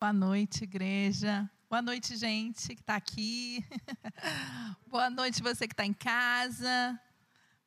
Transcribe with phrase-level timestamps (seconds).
[0.00, 1.48] Boa noite, igreja.
[1.68, 3.62] Boa noite, gente que está aqui.
[4.88, 6.98] Boa noite, você que está em casa.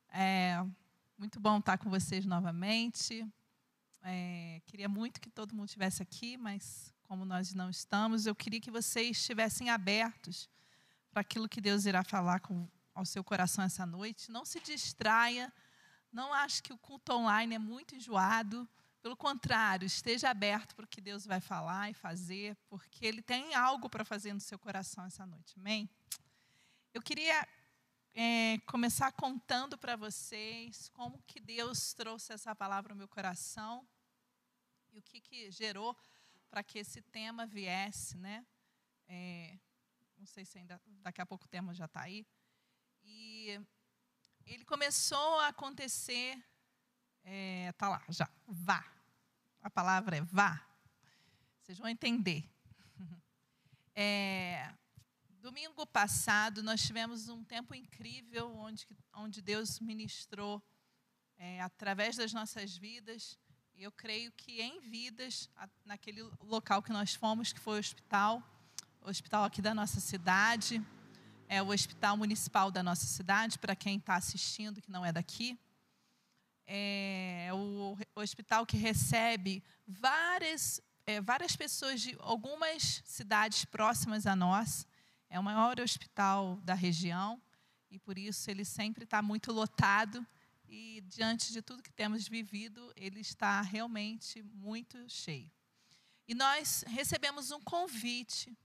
[0.08, 0.60] É
[1.16, 3.24] muito bom estar com vocês novamente.
[4.02, 8.60] É, queria muito que todo mundo estivesse aqui, mas como nós não estamos, eu queria
[8.60, 10.50] que vocês estivessem abertos
[11.12, 14.28] para aquilo que Deus irá falar com, ao seu coração essa noite.
[14.32, 15.52] Não se distraia.
[16.10, 18.68] Não ache que o culto online é muito enjoado.
[19.04, 23.54] Pelo contrário, esteja aberto para o que Deus vai falar e fazer, porque Ele tem
[23.54, 25.52] algo para fazer no seu coração essa noite.
[25.58, 25.90] Amém?
[26.94, 27.46] Eu queria
[28.14, 33.86] é, começar contando para vocês como que Deus trouxe essa palavra ao meu coração
[34.90, 35.94] e o que, que gerou
[36.48, 38.46] para que esse tema viesse, né?
[39.06, 39.58] É,
[40.16, 42.26] não sei se ainda daqui a pouco o tema já está aí.
[43.02, 43.60] E
[44.46, 46.42] ele começou a acontecer
[47.22, 48.28] é, tá lá, já.
[48.46, 48.93] Vá.
[49.64, 50.62] A palavra é vá.
[51.62, 52.44] Vocês vão entender.
[53.96, 54.74] É,
[55.40, 60.60] domingo passado, nós tivemos um tempo incrível onde, onde Deus ministrou
[61.38, 63.38] é, através das nossas vidas.
[63.76, 65.48] E eu creio que em vidas,
[65.84, 68.42] naquele local que nós fomos, que foi o hospital,
[69.00, 70.84] o hospital aqui da nossa cidade,
[71.48, 75.56] é o hospital municipal da nossa cidade, para quem está assistindo que não é daqui
[76.66, 84.86] é o hospital que recebe várias, é, várias pessoas de algumas cidades próximas a nós.
[85.28, 87.40] É o maior hospital da região
[87.90, 90.26] e por isso ele sempre está muito lotado.
[90.68, 95.50] E diante de tudo que temos vivido, ele está realmente muito cheio.
[96.26, 98.56] E nós recebemos um convite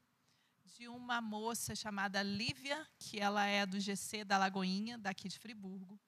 [0.78, 6.00] de uma moça chamada Lívia, que ela é do GC da Lagoinha, daqui de Friburgo.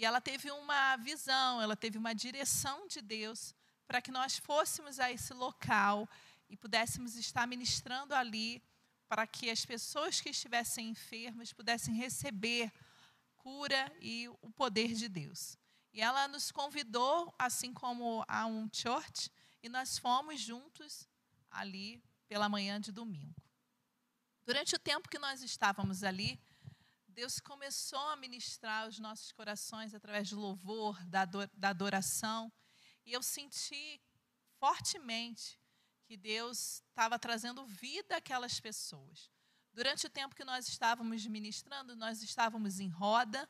[0.00, 3.54] E ela teve uma visão, ela teve uma direção de Deus
[3.86, 6.08] para que nós fôssemos a esse local
[6.48, 8.62] e pudéssemos estar ministrando ali
[9.06, 12.72] para que as pessoas que estivessem enfermas pudessem receber
[13.36, 15.58] cura e o poder de Deus.
[15.92, 19.30] E ela nos convidou, assim como a um church,
[19.62, 21.06] e nós fomos juntos
[21.50, 23.36] ali pela manhã de domingo.
[24.46, 26.40] Durante o tempo que nós estávamos ali,
[27.20, 31.28] Deus começou a ministrar os nossos corações através do louvor, da,
[31.68, 32.50] adoração.
[33.04, 34.00] E eu senti
[34.58, 35.60] fortemente
[36.06, 39.30] que Deus estava trazendo vida àquelas pessoas.
[39.70, 43.46] Durante o tempo que nós estávamos ministrando, nós estávamos em roda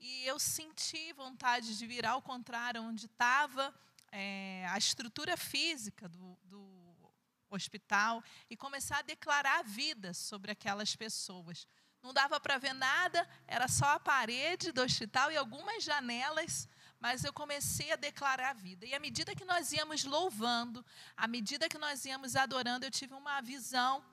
[0.00, 3.72] e eu senti vontade de virar ao contrário, onde estava
[4.10, 7.14] é, a estrutura física do, do
[7.48, 11.64] hospital e começar a declarar vida sobre aquelas pessoas
[12.04, 16.68] não dava para ver nada, era só a parede do hospital e algumas janelas,
[17.00, 18.84] mas eu comecei a declarar a vida.
[18.84, 20.84] E à medida que nós íamos louvando,
[21.16, 24.04] à medida que nós íamos adorando, eu tive uma visão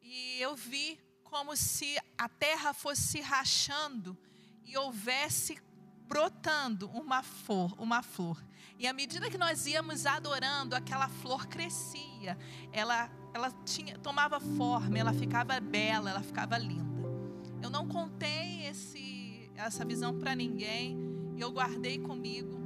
[0.00, 4.18] e eu vi como se a terra fosse rachando
[4.64, 5.62] e houvesse
[6.08, 8.44] brotando uma flor, uma flor.
[8.76, 12.36] E à medida que nós íamos adorando, aquela flor crescia,
[12.72, 16.91] ela, ela tinha, tomava forma, ela ficava bela, ela ficava linda.
[17.62, 20.98] Eu não contei esse, essa visão para ninguém,
[21.38, 22.60] eu guardei comigo.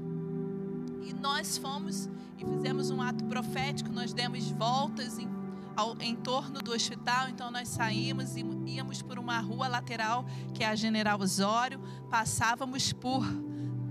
[1.06, 2.08] E nós fomos
[2.38, 5.28] e fizemos um ato profético, nós demos voltas em,
[5.76, 10.24] ao, em torno do hospital, então nós saímos e íamos por uma rua lateral,
[10.54, 11.78] que é a General Osório,
[12.10, 13.22] passávamos por,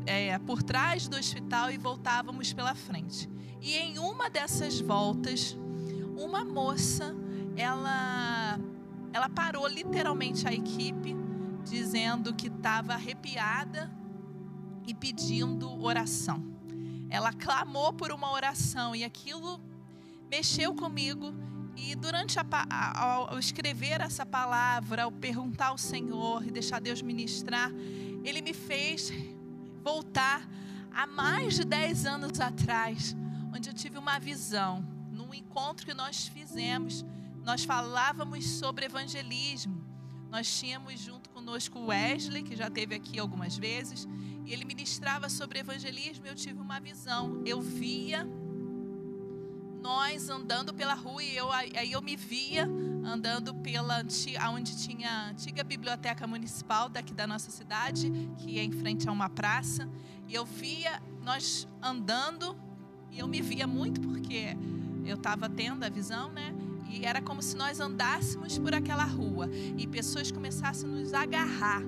[0.08, 3.30] é, por trás do hospital e voltávamos pela frente.
[3.62, 5.56] E em uma dessas voltas,
[6.18, 7.16] uma moça,
[7.56, 8.60] ela
[9.16, 11.16] ela parou literalmente a equipe,
[11.64, 13.90] dizendo que estava arrepiada
[14.86, 16.44] e pedindo oração.
[17.10, 19.58] Ela clamou por uma oração e aquilo
[20.30, 21.34] mexeu comigo.
[21.78, 27.72] E durante a, ao escrever essa palavra, ao perguntar ao Senhor e deixar Deus ministrar,
[28.22, 29.14] Ele me fez
[29.82, 30.46] voltar
[30.94, 33.16] a mais de 10 anos atrás,
[33.56, 37.06] onde eu tive uma visão, num encontro que nós fizemos
[37.46, 39.86] nós falávamos sobre evangelismo.
[40.32, 44.08] Nós tínhamos junto conosco o Wesley, que já esteve aqui algumas vezes,
[44.44, 46.26] e ele ministrava sobre evangelismo.
[46.26, 47.44] Eu tive uma visão.
[47.46, 48.28] Eu via
[49.80, 52.68] nós andando pela rua e eu, aí eu me via
[53.06, 54.04] andando pela
[54.52, 59.12] onde tinha a antiga biblioteca municipal daqui da nossa cidade, que é em frente a
[59.12, 59.88] uma praça.
[60.28, 62.58] E eu via nós andando
[63.12, 64.58] e eu me via muito porque
[65.06, 66.52] eu estava tendo a visão, né?
[66.96, 71.82] E era como se nós andássemos por aquela rua e pessoas começassem a nos agarrar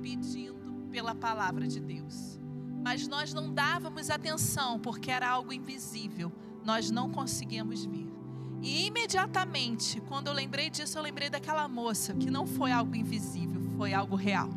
[0.00, 2.38] pedindo pela palavra de Deus.
[2.84, 6.30] Mas nós não dávamos atenção porque era algo invisível,
[6.64, 8.08] nós não conseguíamos ver.
[8.62, 13.60] E imediatamente, quando eu lembrei disso, eu lembrei daquela moça, que não foi algo invisível,
[13.76, 14.50] foi algo real.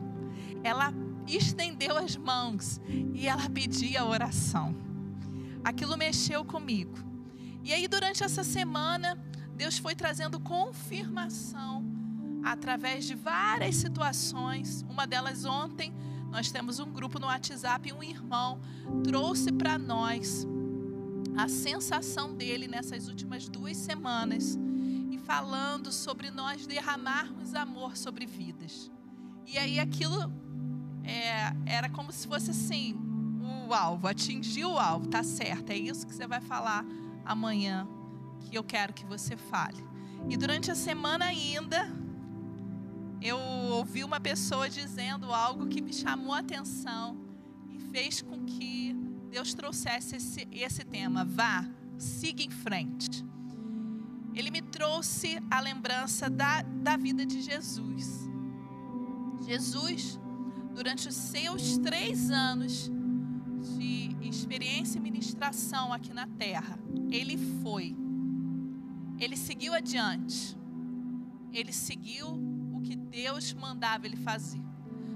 [0.63, 0.93] Ela
[1.27, 2.79] estendeu as mãos
[3.13, 4.75] e ela pedia oração.
[5.63, 6.97] Aquilo mexeu comigo.
[7.63, 9.21] E aí, durante essa semana,
[9.57, 11.83] Deus foi trazendo confirmação
[12.43, 14.85] através de várias situações.
[14.87, 15.91] Uma delas ontem,
[16.29, 18.61] nós temos um grupo no WhatsApp e um irmão
[19.03, 20.45] trouxe para nós
[21.35, 24.57] a sensação dele nessas últimas duas semanas
[25.09, 28.91] e falando sobre nós derramarmos amor sobre vidas.
[29.47, 30.31] E aí aquilo
[31.03, 32.95] é, era como se fosse assim,
[33.67, 36.85] o alvo, atingiu o alvo, tá certo, é isso que você vai falar
[37.25, 37.87] amanhã,
[38.41, 39.83] que eu quero que você fale.
[40.29, 41.91] E durante a semana ainda,
[43.21, 47.17] eu ouvi uma pessoa dizendo algo que me chamou a atenção
[47.69, 48.95] e fez com que
[49.29, 51.25] Deus trouxesse esse, esse tema.
[51.25, 51.65] Vá,
[51.97, 53.25] siga em frente.
[54.33, 58.29] Ele me trouxe a lembrança da, da vida de Jesus.
[59.45, 60.19] Jesus,
[60.75, 62.91] durante os seus três anos
[63.77, 66.77] de experiência e ministração aqui na terra,
[67.09, 67.95] ele foi,
[69.19, 70.57] ele seguiu adiante,
[71.51, 72.27] ele seguiu
[72.73, 74.61] o que Deus mandava ele fazer.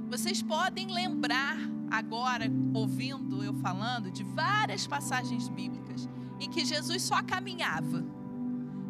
[0.09, 1.57] Vocês podem lembrar
[1.89, 6.09] agora, ouvindo eu falando, de várias passagens bíblicas
[6.39, 8.03] em que Jesus só caminhava.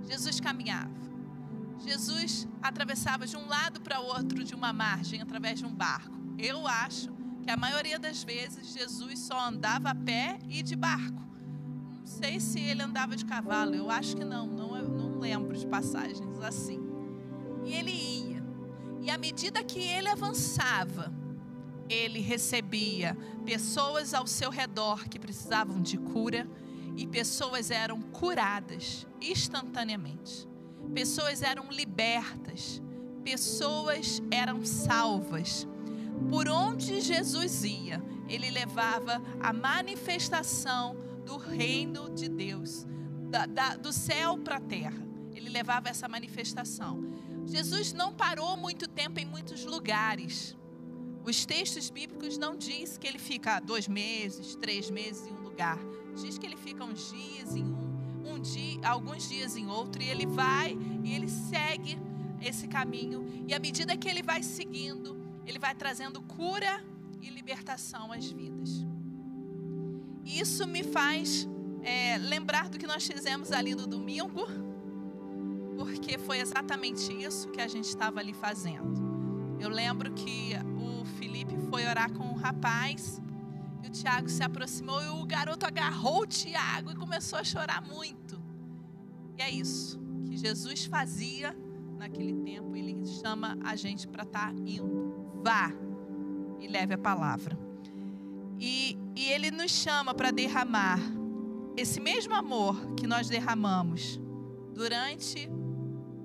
[0.08, 1.02] Jesus caminhava.
[1.80, 6.16] Jesus atravessava de um lado para o outro de uma margem através de um barco.
[6.38, 7.12] Eu acho
[7.44, 11.22] que a maioria das vezes Jesus só andava a pé e de barco.
[12.00, 15.66] Não sei se ele andava de cavalo, eu acho que não, não, não lembro de
[15.68, 16.82] passagens assim.
[17.64, 18.44] E ele ia.
[19.00, 21.14] E à medida que ele avançava,
[21.88, 26.48] ele recebia pessoas ao seu redor que precisavam de cura
[26.96, 30.48] e pessoas eram curadas instantaneamente.
[30.94, 32.82] Pessoas eram libertas,
[33.24, 35.68] pessoas eram salvas.
[36.30, 40.96] Por onde Jesus ia, ele levava a manifestação
[41.26, 42.86] do reino de Deus,
[43.30, 45.11] da, da, do céu para a terra.
[45.42, 47.04] Ele levava essa manifestação.
[47.46, 50.56] Jesus não parou muito tempo em muitos lugares.
[51.24, 55.80] Os textos bíblicos não diz que ele fica dois meses, três meses em um lugar.
[56.16, 60.10] Diz que ele fica uns dias em um, um dia, alguns dias em outro, e
[60.10, 61.98] ele vai e ele segue
[62.40, 63.26] esse caminho.
[63.48, 66.84] E à medida que ele vai seguindo, ele vai trazendo cura
[67.20, 68.86] e libertação às vidas.
[70.24, 71.48] Isso me faz
[71.82, 74.46] é, lembrar do que nós fizemos ali no domingo
[75.78, 79.12] porque foi exatamente isso que a gente estava ali fazendo.
[79.60, 83.22] Eu lembro que o Felipe foi orar com um rapaz
[83.84, 87.82] e o Tiago se aproximou e o garoto agarrou o Tiago e começou a chorar
[87.82, 88.42] muito.
[89.38, 91.56] E é isso que Jesus fazia
[91.98, 92.76] naquele tempo.
[92.76, 95.42] Ele chama a gente para estar tá indo.
[95.44, 95.72] Vá
[96.60, 97.58] e leve a palavra.
[98.60, 101.00] E, e ele nos chama para derramar
[101.76, 104.20] esse mesmo amor que nós derramamos
[104.74, 105.50] durante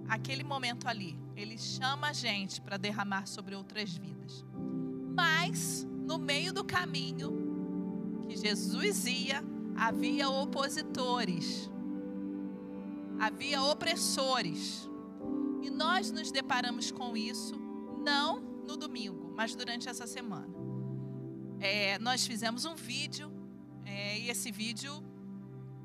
[0.08, 4.44] aquele momento ali, ele chama a gente para derramar sobre outras vidas.
[5.14, 9.43] Mas, no meio do caminho que Jesus ia,
[9.76, 11.70] havia opositores,
[13.19, 14.88] havia opressores.
[15.62, 17.54] E nós nos deparamos com isso,
[18.04, 20.54] não no domingo, mas durante essa semana.
[21.59, 23.33] É, nós fizemos um vídeo,
[23.85, 25.02] é, e esse vídeo,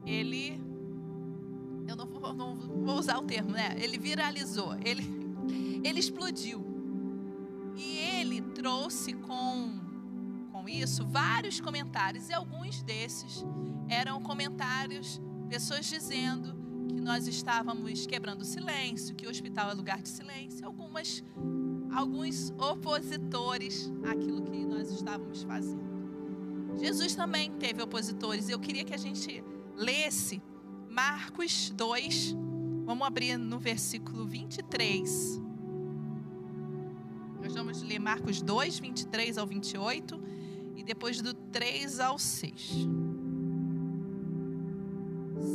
[0.05, 0.70] ele
[1.91, 3.75] eu não vou, não vou usar o termo, né?
[3.77, 5.03] Ele viralizou, ele,
[5.83, 6.65] ele explodiu.
[7.75, 9.79] E ele trouxe com,
[10.51, 13.45] com isso vários comentários, e alguns desses
[13.89, 16.55] eram comentários, pessoas dizendo
[16.87, 21.23] que nós estávamos quebrando o silêncio, que o hospital é lugar de silêncio, algumas,
[21.93, 25.91] alguns opositores àquilo que nós estávamos fazendo.
[26.77, 29.43] Jesus também teve opositores, eu queria que a gente
[29.75, 30.41] lesse
[30.91, 32.35] Marcos 2,
[32.83, 35.41] vamos abrir no versículo 23.
[37.41, 40.21] Nós vamos ler Marcos 2, 23 ao 28
[40.75, 42.89] e depois do 3 ao 6.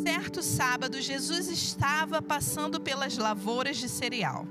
[0.03, 4.49] Certo sábado, Jesus estava passando pelas lavouras de cereal.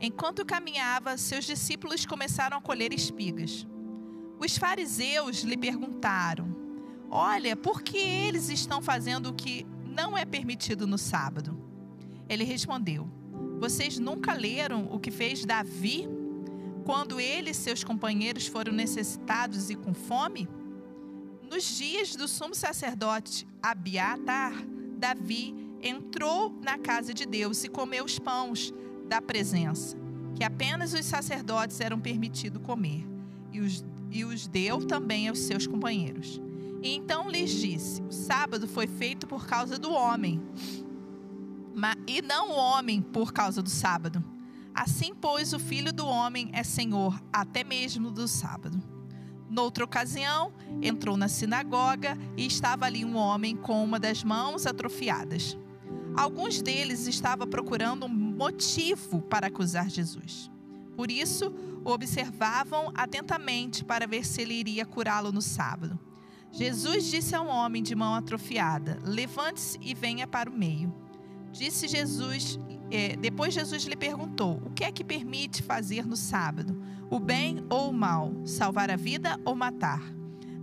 [0.00, 3.66] Enquanto caminhava, seus discípulos começaram a colher espigas.
[4.38, 6.54] Os fariseus lhe perguntaram:
[7.10, 11.56] Olha, por que eles estão fazendo o que não é permitido no sábado.
[12.28, 13.08] Ele respondeu:
[13.60, 16.08] Vocês nunca leram o que fez Davi
[16.84, 20.48] quando ele e seus companheiros foram necessitados e com fome?
[21.42, 24.54] Nos dias do sumo sacerdote Abiatar,
[24.96, 28.72] Davi entrou na casa de Deus e comeu os pães
[29.08, 29.96] da presença,
[30.34, 33.06] que apenas os sacerdotes eram permitidos comer,
[33.52, 36.40] e os, e os deu também aos seus companheiros.
[36.82, 40.42] E então lhes disse: O sábado foi feito por causa do homem,
[42.06, 44.22] e não o homem por causa do sábado.
[44.74, 48.82] Assim, pois, o filho do homem é senhor até mesmo do sábado.
[49.48, 55.58] Noutra ocasião, entrou na sinagoga e estava ali um homem com uma das mãos atrofiadas.
[56.16, 60.50] Alguns deles estavam procurando um motivo para acusar Jesus.
[60.96, 61.52] Por isso,
[61.84, 65.98] observavam atentamente para ver se ele iria curá-lo no sábado.
[66.52, 70.94] Jesus disse ao homem de mão atrofiada: Levante-se e venha para o meio.
[71.50, 72.58] Disse Jesus,
[72.90, 76.80] eh, depois Jesus lhe perguntou: O que é que permite fazer no sábado?
[77.12, 80.00] o bem ou o mal, salvar a vida ou matar.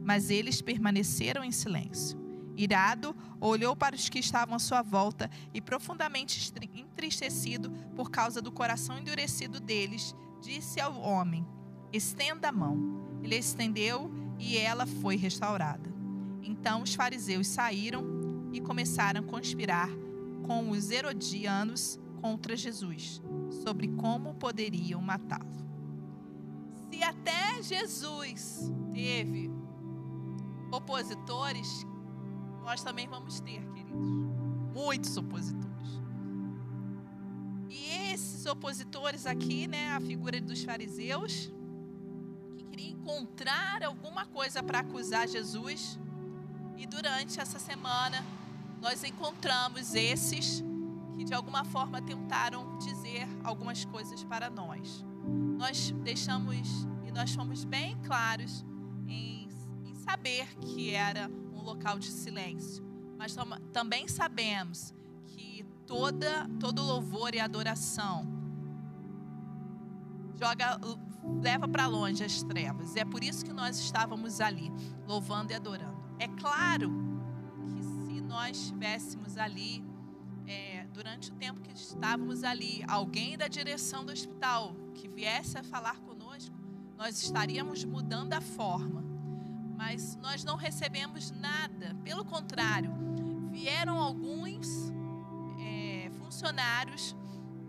[0.03, 2.17] Mas eles permaneceram em silêncio.
[2.58, 8.51] Irado, olhou para os que estavam à sua volta e, profundamente entristecido por causa do
[8.51, 11.46] coração endurecido deles, disse ao homem:
[11.93, 13.19] Estenda a mão.
[13.22, 15.93] Ele estendeu e ela foi restaurada.
[16.41, 19.89] Então os fariseus saíram e começaram a conspirar
[20.43, 23.22] com os herodianos contra Jesus,
[23.63, 25.60] sobre como poderiam matá-lo.
[26.89, 29.51] Se até Jesus teve
[30.72, 31.86] opositores,
[32.63, 34.10] nós também vamos ter, queridos.
[34.74, 35.69] Muitos opositores.
[37.69, 41.51] E esses opositores aqui, né, a figura dos fariseus,
[43.10, 46.00] encontrar alguma coisa para acusar Jesus.
[46.78, 48.24] E durante essa semana,
[48.82, 50.63] nós encontramos esses
[51.16, 55.04] que de alguma forma tentaram dizer algumas coisas para nós
[55.58, 58.66] nós deixamos e nós fomos bem claros
[59.08, 59.50] em,
[59.86, 62.84] em saber que era um local de silêncio.
[63.18, 63.36] Mas
[63.74, 64.94] também sabemos
[65.28, 68.25] que toda, todo louvor e adoração
[70.36, 70.80] joga,
[71.42, 72.96] leva para longe as trevas.
[72.96, 74.72] É por isso que nós estávamos ali,
[75.08, 75.98] louvando e adorando.
[76.18, 76.92] É claro
[77.66, 79.84] que se nós estivéssemos ali
[80.48, 85.64] é, durante o tempo que estávamos ali, alguém da direção do hospital que viesse a
[85.64, 86.56] falar conosco,
[86.98, 89.04] nós estaríamos mudando a forma.
[89.78, 92.92] Mas nós não recebemos nada, pelo contrário,
[93.50, 94.92] vieram alguns
[95.58, 97.16] é, funcionários,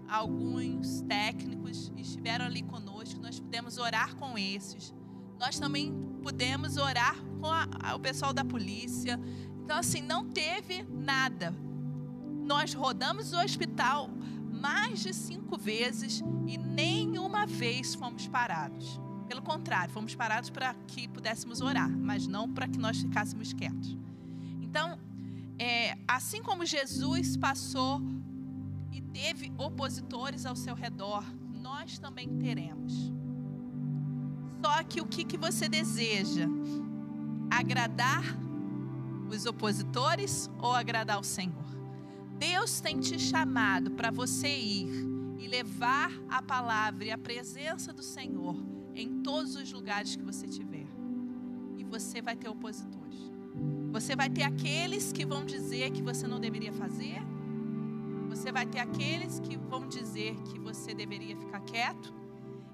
[0.09, 4.95] alguns técnicos, estiveram ali conosco, pudemos orar com esses.
[5.39, 5.93] Nós também
[6.23, 9.19] pudemos orar com a, o pessoal da polícia.
[9.65, 11.55] Então, assim, não teve nada
[12.51, 14.11] nós rodamos o hospital
[14.51, 19.01] mais de cinco vezes e nenhuma vez fomos parados.
[19.29, 23.97] Pelo contrário, fomos parados para que pudéssemos orar, mas não para que nós ficássemos quietos.
[24.61, 24.99] Então,
[25.61, 28.03] é, assim como Jesus passou
[28.91, 33.13] e teve opositores ao seu redor, nós também teremos.
[34.63, 36.47] Só que o que, que você deseja?
[37.51, 38.23] Agradar
[39.29, 41.65] os opositores ou agradar o Senhor?
[42.39, 44.89] Deus tem te chamado para você ir
[45.39, 48.57] e levar a palavra e a presença do Senhor
[48.95, 50.87] em todos os lugares que você tiver.
[51.77, 53.31] E você vai ter opositores.
[53.93, 57.21] Você vai ter aqueles que vão dizer que você não deveria fazer.
[58.29, 62.15] Você vai ter aqueles que vão dizer que você deveria ficar quieto.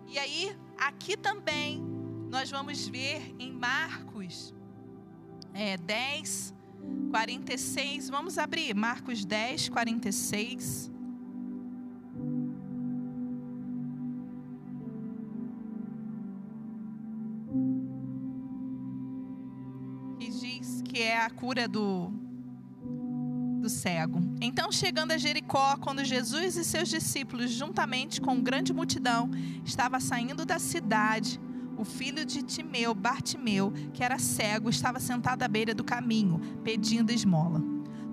[0.07, 1.83] E aí, aqui também,
[2.31, 4.55] nós vamos ver em Marcos
[5.55, 6.55] é, 10,
[7.11, 10.91] 46, vamos abrir Marcos 10, 46.
[20.19, 22.13] Que diz que é a cura do,
[23.67, 24.21] do cego.
[24.41, 29.29] Então, chegando a Jericó, quando Jesus e seus discípulos, juntamente com grande multidão,
[29.65, 31.41] estavam saindo da cidade,
[31.77, 37.11] o filho de Timeu, Bartimeu, que era cego, estava sentado à beira do caminho, pedindo
[37.11, 37.61] esmola.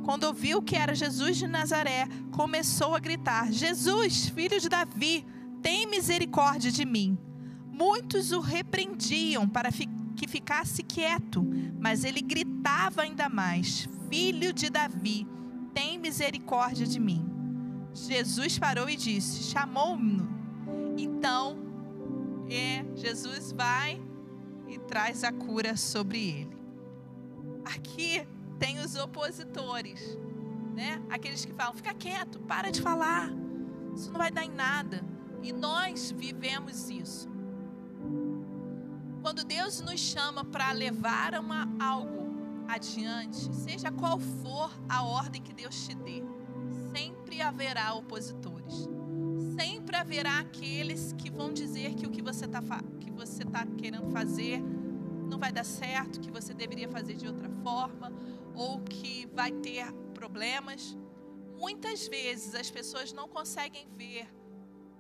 [0.04, 5.24] Quando ouviu que era Jesus de Nazaré, começou a gritar: Jesus, filho de Davi,
[5.62, 7.16] tem misericórdia de mim.
[7.72, 11.46] Muitos o repreendiam para que ficasse quieto,
[11.80, 15.26] mas ele gritava ainda mais: Filho de Davi,
[15.74, 17.26] tem misericórdia de mim.
[17.94, 20.22] Jesus parou e disse: Chamou-me.
[20.98, 21.64] Então
[22.48, 24.02] e Jesus vai
[24.68, 26.58] e traz a cura sobre ele.
[27.66, 28.28] Aqui
[28.60, 30.18] tem os opositores,
[30.76, 31.02] né?
[31.10, 33.30] Aqueles que falam: fica quieto, para de falar,
[33.96, 35.04] isso não vai dar em nada.
[35.42, 37.28] E nós vivemos isso.
[39.22, 42.23] Quando Deus nos chama para levar uma, algo
[42.68, 46.24] adiante, seja qual for a ordem que Deus te dê,
[46.92, 48.88] sempre haverá opositores.
[49.56, 52.62] Sempre haverá aqueles que vão dizer que o que você está
[53.00, 54.62] que você tá querendo fazer
[55.30, 58.12] não vai dar certo, que você deveria fazer de outra forma,
[58.54, 60.98] ou que vai ter problemas.
[61.58, 64.28] Muitas vezes as pessoas não conseguem ver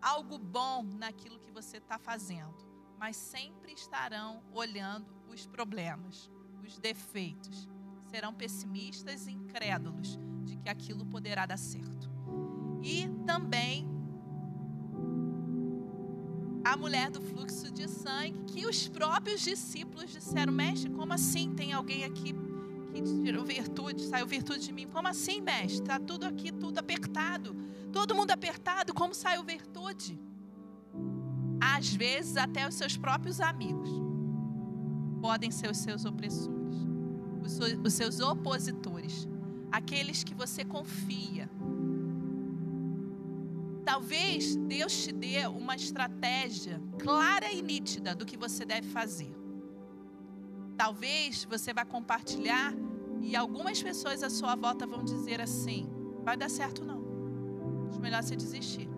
[0.01, 2.55] algo bom naquilo que você está fazendo,
[2.97, 6.29] mas sempre estarão olhando os problemas,
[6.63, 7.67] os defeitos.
[8.09, 12.09] Serão pessimistas e incrédulos de que aquilo poderá dar certo.
[12.81, 13.87] E também
[16.63, 21.53] a mulher do fluxo de sangue, que os próprios discípulos disseram: Mestre, como assim?
[21.53, 22.33] Tem alguém aqui
[22.93, 24.87] que tirou virtude, saiu virtude de mim?
[24.87, 25.81] Como assim, mestre?
[25.81, 27.55] Está tudo aqui, tudo apertado.
[27.91, 30.19] Todo mundo apertado, como saiu virtude?
[31.59, 34.12] Às vezes, até os seus próprios amigos
[35.23, 36.77] podem ser os seus opressores,
[37.83, 39.27] os seus opositores,
[39.71, 41.49] aqueles que você confia
[43.85, 49.31] Talvez Deus te dê uma estratégia clara e nítida do que você deve fazer.
[50.77, 52.73] Talvez você vá compartilhar
[53.21, 55.89] e algumas pessoas à sua volta vão dizer assim:
[56.23, 57.03] vai dar certo não.
[57.89, 58.89] Acho melhor você desistir.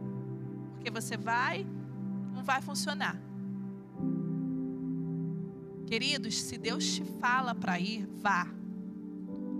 [0.76, 1.66] Porque você vai,
[2.34, 3.20] não vai funcionar.
[5.88, 8.48] Queridos, se Deus te fala para ir, vá.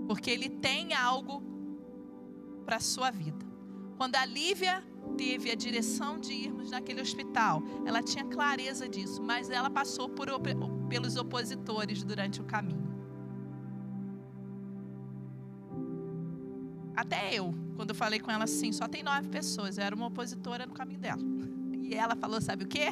[0.06, 1.42] Porque Ele tem algo
[2.64, 3.44] para a sua vida.
[3.96, 4.84] Quando a Lívia
[5.16, 7.62] teve a direção de irmos naquele hospital.
[7.84, 10.28] Ela tinha clareza disso, mas ela passou por,
[10.88, 12.86] pelos opositores durante o caminho.
[16.94, 20.06] Até eu, quando eu falei com ela assim, só tem nove pessoas, eu era uma
[20.06, 21.22] opositora no caminho dela.
[21.86, 22.88] E ela falou: sabe o quê?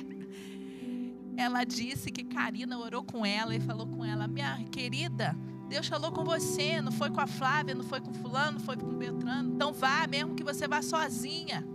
[1.36, 5.36] Ela disse que Karina orou com ela e falou com ela: minha querida,
[5.68, 8.76] Deus falou com você, não foi com a Flávia, não foi com fulano, não foi
[8.76, 9.54] com Beltrano.
[9.54, 11.66] Então vá, mesmo que você vá sozinha.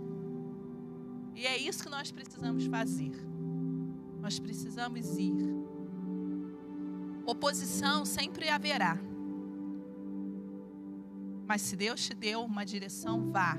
[1.34, 3.12] E é isso que nós precisamos fazer.
[4.20, 5.34] Nós precisamos ir.
[7.26, 8.98] Oposição sempre haverá.
[11.46, 13.58] Mas se Deus te deu uma direção, vá.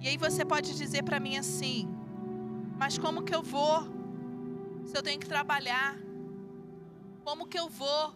[0.00, 1.88] E aí você pode dizer para mim assim:
[2.76, 4.01] Mas como que eu vou?
[4.84, 5.98] Se eu tenho que trabalhar?
[7.24, 8.14] Como que eu vou?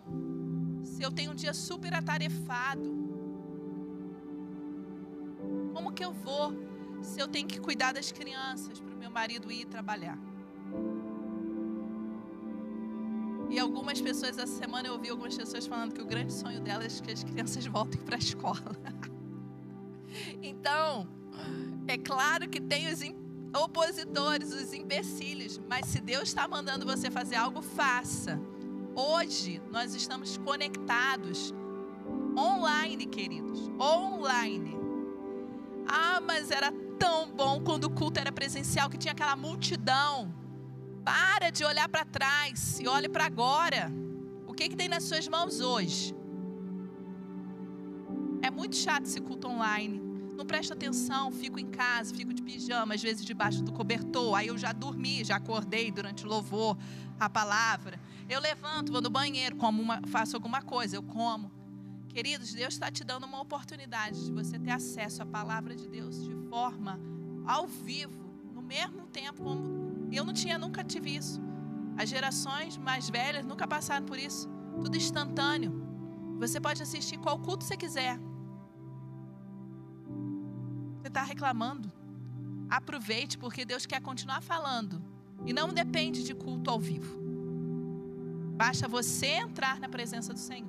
[0.82, 2.94] Se eu tenho um dia super atarefado?
[5.72, 6.66] Como que eu vou?
[7.02, 10.18] se eu tenho que cuidar das crianças para o meu marido ir trabalhar.
[13.48, 17.00] E algumas pessoas, essa semana eu ouvi algumas pessoas falando que o grande sonho delas
[17.00, 18.76] é que as crianças voltem para a escola.
[20.42, 21.06] então,
[21.86, 23.00] é claro que tem os
[23.54, 28.40] opositores, os empecilhos, mas se Deus está mandando você fazer algo, faça.
[28.94, 31.52] Hoje nós estamos conectados
[32.36, 34.76] online, queridos, online.
[35.86, 40.34] Ah, mas era tão bom quando o culto era presencial, que tinha aquela multidão.
[41.04, 43.92] Para de olhar para trás e olhe para agora.
[44.46, 46.14] O que, que tem nas suas mãos hoje?
[48.42, 50.05] É muito chato esse culto online.
[50.36, 54.34] Não presta atenção, fico em casa, fico de pijama, às vezes debaixo do cobertor.
[54.34, 56.76] Aí eu já dormi, já acordei durante o louvor,
[57.18, 57.98] a palavra.
[58.28, 61.50] Eu levanto, vou no banheiro, como uma, faço alguma coisa, eu como.
[62.08, 66.22] Queridos, Deus está te dando uma oportunidade de você ter acesso à palavra de Deus
[66.22, 67.00] de forma
[67.46, 71.40] ao vivo, no mesmo tempo como eu não tinha, nunca tive isso.
[71.96, 74.48] As gerações mais velhas nunca passaram por isso.
[74.82, 75.72] Tudo instantâneo.
[76.38, 78.18] Você pode assistir qual culto você quiser.
[81.16, 81.90] Está reclamando?
[82.68, 85.02] Aproveite, porque Deus quer continuar falando.
[85.46, 87.18] E não depende de culto ao vivo.
[88.54, 90.68] Basta você entrar na presença do Senhor.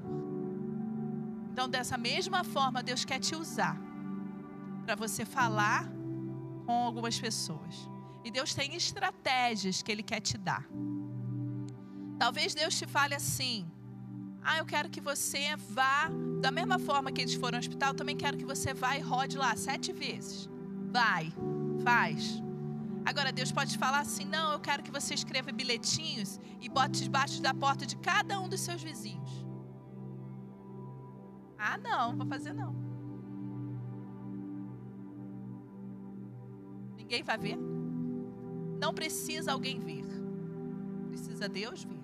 [1.52, 3.78] Então, dessa mesma forma, Deus quer te usar
[4.86, 5.86] para você falar
[6.66, 7.90] com algumas pessoas.
[8.24, 10.66] E Deus tem estratégias que Ele quer te dar.
[12.18, 13.70] Talvez Deus te fale assim:
[14.50, 18.16] Ah, eu quero que você vá, da mesma forma que eles foram ao hospital, também
[18.16, 20.50] quero que você vá e rode lá sete vezes.
[20.90, 21.34] Vai,
[21.84, 22.42] faz.
[23.06, 27.42] Agora, Deus pode falar assim: Não, eu quero que você escreva bilhetinhos e bote debaixo
[27.42, 29.46] da porta de cada um dos seus vizinhos.
[31.60, 32.74] Ah, não, vou fazer não.
[36.96, 37.58] Ninguém vai ver.
[38.80, 40.06] Não precisa alguém ver.
[41.10, 41.97] Precisa Deus ver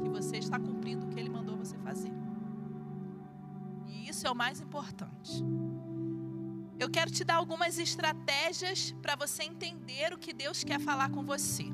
[0.00, 2.12] que você está cumprindo o que Ele mandou você fazer.
[3.86, 5.44] E isso é o mais importante.
[6.78, 11.22] Eu quero te dar algumas estratégias para você entender o que Deus quer falar com
[11.22, 11.66] você.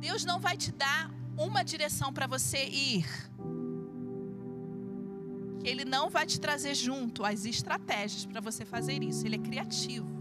[0.00, 3.06] Deus não vai te dar uma direção para você ir
[5.66, 9.26] ele não vai te trazer junto as estratégias para você fazer isso.
[9.26, 10.15] Ele é criativo.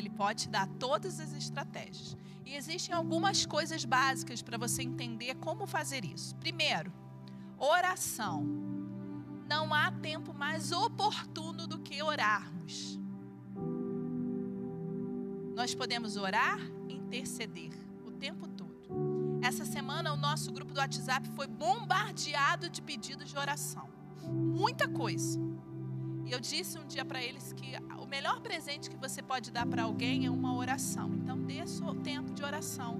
[0.00, 2.16] Ele pode te dar todas as estratégias.
[2.44, 6.34] E existem algumas coisas básicas para você entender como fazer isso.
[6.36, 6.92] Primeiro,
[7.58, 8.44] oração.
[9.46, 12.98] Não há tempo mais oportuno do que orarmos.
[15.54, 16.58] Nós podemos orar
[16.88, 17.72] interceder
[18.06, 18.70] o tempo todo.
[19.42, 23.88] Essa semana, o nosso grupo do WhatsApp foi bombardeado de pedidos de oração.
[24.22, 25.38] Muita coisa.
[26.30, 29.66] E eu disse um dia para eles que o melhor presente que você pode dar
[29.66, 31.10] para alguém é uma oração.
[31.12, 32.96] Então, dê seu tempo de oração.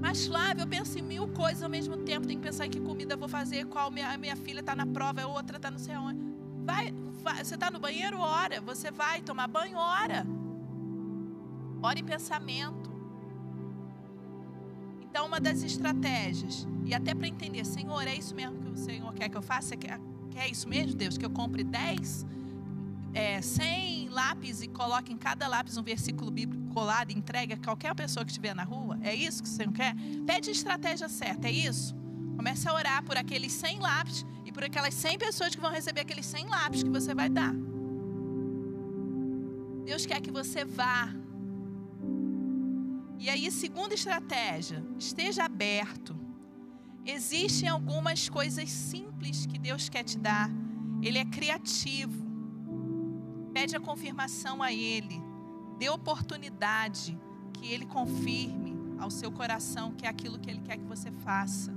[0.00, 2.26] Mas, Flávio, eu penso em mil coisas ao mesmo tempo.
[2.26, 5.22] Tenho que pensar em que comida vou fazer, qual minha, minha filha está na prova,
[5.22, 6.20] a outra está não sei onde.
[6.64, 8.60] Vai, vai você está no banheiro, ora.
[8.60, 10.26] Você vai tomar banho, ora.
[11.80, 12.90] Ora em pensamento.
[15.02, 19.14] Então, uma das estratégias, e até para entender, Senhor, é isso mesmo que o Senhor
[19.14, 19.68] quer que eu faça?
[19.68, 20.00] Você quer,
[20.34, 21.16] quer isso mesmo, Deus?
[21.16, 22.26] Que eu compre 10,
[23.14, 27.56] é, 100 lápis e coloque em cada lápis um versículo bíblico colado e entregue a
[27.56, 28.98] qualquer pessoa que estiver na rua?
[29.02, 29.94] É isso que o Senhor quer?
[30.26, 31.94] Pede a estratégia certa, é isso?
[32.36, 36.00] Comece a orar por aqueles 100 lápis e por aquelas 100 pessoas que vão receber
[36.00, 37.54] aqueles 100 lápis que você vai dar.
[39.84, 41.14] Deus quer que você vá
[43.24, 46.14] e aí, segunda estratégia, esteja aberto.
[47.06, 50.50] Existem algumas coisas simples que Deus quer te dar.
[51.02, 52.24] Ele é criativo.
[53.52, 55.20] Pede a confirmação a Ele.
[55.78, 57.18] Dê oportunidade
[57.52, 61.74] que Ele confirme ao seu coração que é aquilo que Ele quer que você faça.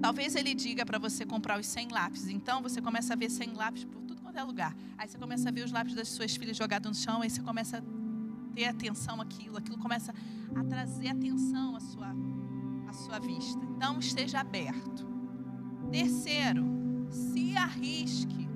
[0.00, 2.28] Talvez Ele diga para você comprar os 100 lápis.
[2.28, 4.74] Então você começa a ver 100 lápis por tudo quanto é lugar.
[4.96, 7.20] Aí você começa a ver os lápis das suas filhas jogados no chão.
[7.20, 7.82] Aí você começa a
[8.54, 10.14] ter atenção àquilo, aquilo começa
[10.54, 12.14] a trazer atenção à sua,
[12.92, 13.60] à sua vista.
[13.64, 15.06] Então, esteja aberto.
[15.90, 16.64] Terceiro,
[17.10, 18.48] se arrisque.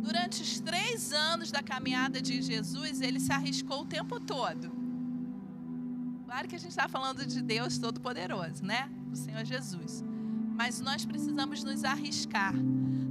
[0.00, 4.70] Durante os três anos da caminhada de Jesus, ele se arriscou o tempo todo.
[6.24, 8.88] Claro que a gente está falando de Deus Todo-Poderoso, né?
[9.08, 10.04] Do Senhor Jesus.
[10.54, 12.54] Mas nós precisamos nos arriscar.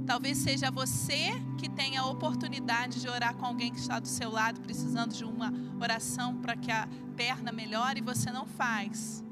[0.06, 4.30] Talvez seja você que tenha a oportunidade de orar com alguém que está do seu
[4.30, 9.25] lado, precisando de uma oração para que a perna melhore e você não faz.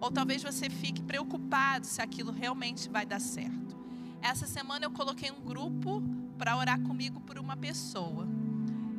[0.00, 3.76] Ou talvez você fique preocupado se aquilo realmente vai dar certo.
[4.22, 6.02] Essa semana eu coloquei um grupo
[6.38, 8.26] para orar comigo por uma pessoa.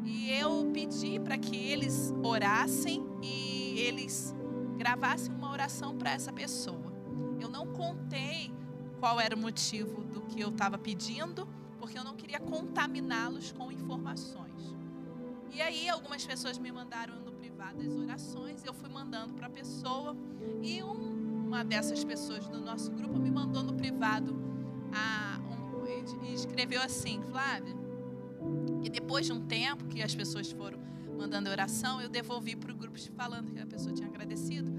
[0.05, 4.33] E eu pedi para que eles orassem e eles
[4.77, 6.93] gravassem uma oração para essa pessoa.
[7.39, 8.53] Eu não contei
[8.99, 11.47] qual era o motivo do que eu estava pedindo,
[11.79, 14.75] porque eu não queria contaminá-los com informações.
[15.51, 17.30] E aí algumas pessoas me mandaram no
[17.69, 20.15] as orações, eu fui mandando para a pessoa
[20.61, 24.35] e um, uma dessas pessoas do nosso grupo me mandou no privado
[24.93, 27.75] a, um, e escreveu assim, Flávia,
[28.83, 30.79] e depois de um tempo que as pessoas foram
[31.17, 34.71] mandando oração, eu devolvi para o grupo falando que a pessoa tinha agradecido.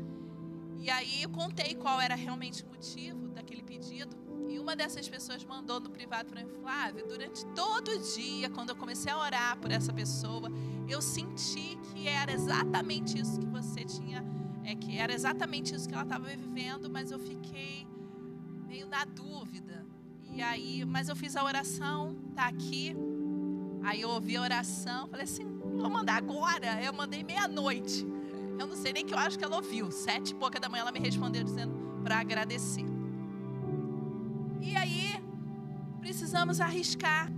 [0.79, 4.17] E aí eu contei qual era realmente o motivo daquele pedido.
[4.49, 8.71] E uma dessas pessoas mandou no privado para mim, Flávio, durante todo o dia, quando
[8.71, 10.51] eu comecei a orar por essa pessoa,
[10.89, 14.25] eu senti que era exatamente isso que você tinha,
[14.65, 17.87] é, que era exatamente isso que ela estava vivendo, mas eu fiquei
[18.67, 19.87] meio na dúvida.
[20.35, 22.97] E aí, mas eu fiz a oração, tá aqui.
[23.83, 26.83] Aí eu ouvi a oração, falei assim, vou mandar agora.
[26.83, 28.07] Eu mandei meia-noite.
[28.59, 29.91] Eu não sei nem que eu acho que ela ouviu.
[29.91, 32.85] Sete e pouca da manhã ela me respondeu dizendo para agradecer.
[34.61, 35.23] E aí,
[36.01, 37.31] precisamos arriscar.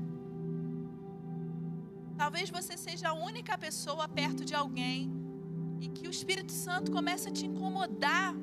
[2.17, 5.13] Talvez você seja a única pessoa perto de alguém
[5.81, 8.35] e que o Espírito Santo comece a te incomodar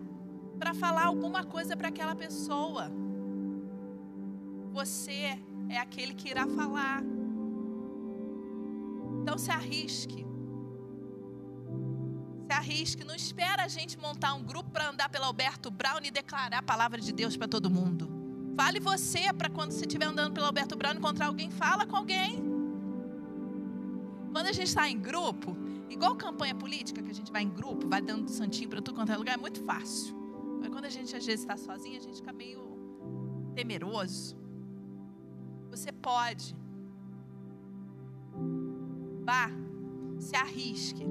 [0.60, 2.92] para falar alguma coisa para aquela pessoa.
[4.72, 7.02] Você é aquele que irá falar.
[9.22, 10.26] Então se arrisque.
[12.46, 13.04] Se arrisque.
[13.04, 16.64] Não espera a gente montar um grupo para andar pelo Alberto Brown e declarar a
[16.64, 18.10] palavra de Deus para todo mundo.
[18.56, 22.51] Fale você para quando você estiver andando pelo Alberto Brown encontrar alguém, fala com alguém.
[24.32, 25.56] Quando a gente está em grupo,
[25.90, 29.12] igual campanha política, que a gente vai em grupo, vai dando santinho para tudo quanto
[29.12, 30.16] é lugar, é muito fácil.
[30.60, 32.62] Mas quando a gente às vezes está sozinho, a gente fica meio
[33.54, 34.38] temeroso.
[35.70, 36.56] Você pode.
[39.24, 39.50] Vá,
[40.20, 41.06] se arrisque.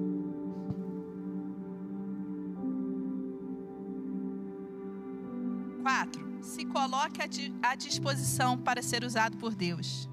[5.82, 7.20] Quatro se coloque
[7.62, 10.09] à disposição para ser usado por Deus.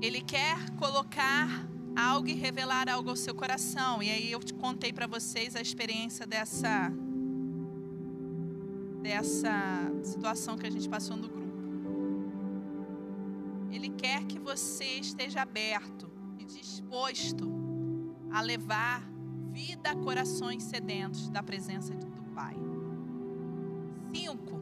[0.00, 1.48] Ele quer colocar
[1.96, 4.02] algo e revelar algo ao seu coração.
[4.02, 6.92] E aí eu contei para vocês a experiência dessa
[9.02, 9.52] dessa
[10.02, 11.46] situação que a gente passou no grupo.
[13.70, 17.48] Ele quer que você esteja aberto e disposto
[18.30, 19.08] a levar
[19.52, 22.56] vida a corações sedentos da presença do Pai.
[24.12, 24.60] Cinco,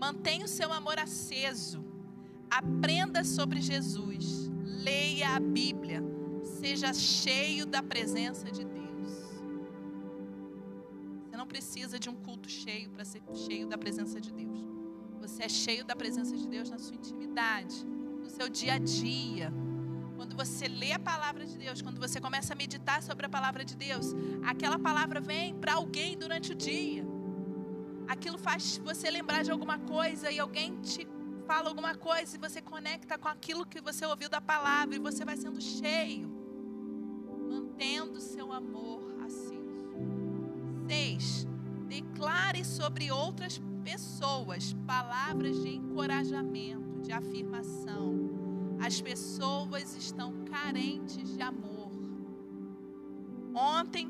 [0.00, 1.84] mantenha o seu amor aceso.
[2.48, 4.51] Aprenda sobre Jesus.
[4.72, 6.02] Leia a Bíblia.
[6.42, 8.72] Seja cheio da presença de Deus
[11.52, 14.58] precisa de um culto cheio para ser cheio da presença de Deus.
[15.20, 17.84] Você é cheio da presença de Deus na sua intimidade,
[18.22, 19.52] no seu dia a dia.
[20.16, 23.64] Quando você lê a palavra de Deus, quando você começa a meditar sobre a palavra
[23.64, 27.04] de Deus, aquela palavra vem para alguém durante o dia.
[28.08, 31.06] Aquilo faz você lembrar de alguma coisa e alguém te
[31.46, 35.24] fala alguma coisa e você conecta com aquilo que você ouviu da palavra e você
[35.24, 36.28] vai sendo cheio,
[37.48, 39.12] mantendo seu amor
[42.22, 48.78] declare sobre outras pessoas palavras de encorajamento, de afirmação.
[48.80, 51.90] As pessoas estão carentes de amor.
[53.52, 54.08] Ontem